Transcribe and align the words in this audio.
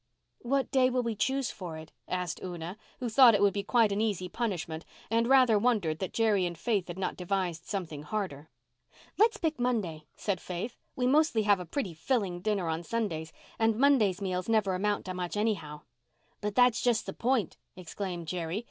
"What 0.39 0.71
day 0.71 0.89
will 0.89 1.03
we 1.03 1.13
choose 1.15 1.51
for 1.51 1.77
it?" 1.77 1.91
asked 2.07 2.39
Una, 2.43 2.75
who 2.99 3.07
thought 3.07 3.35
it 3.35 3.41
would 3.43 3.53
be 3.53 3.61
quite 3.61 3.91
an 3.91 4.01
easy 4.01 4.27
punishment 4.27 4.83
and 5.11 5.27
rather 5.27 5.59
wondered 5.59 5.99
that 5.99 6.11
Jerry 6.11 6.43
and 6.47 6.57
Faith 6.57 6.87
had 6.87 6.97
not 6.97 7.15
devised 7.15 7.65
something 7.67 8.01
harder. 8.01 8.49
"Let's 9.19 9.37
pick 9.37 9.59
Monday," 9.59 10.05
said 10.15 10.41
Faith. 10.41 10.75
"We 10.95 11.05
mostly 11.05 11.43
have 11.43 11.59
a 11.59 11.65
pretty 11.67 11.93
filling 11.93 12.41
dinner 12.41 12.67
on 12.67 12.81
Sundays, 12.81 13.31
and 13.59 13.75
Mondays 13.77 14.21
meals 14.21 14.49
never 14.49 14.73
amount 14.73 15.05
to 15.05 15.13
much 15.13 15.37
anyhow." 15.37 15.81
"But 16.41 16.55
that's 16.55 16.81
just 16.81 17.05
the 17.05 17.13
point," 17.13 17.57
exclaimed 17.75 18.27
Jerry. 18.27 18.59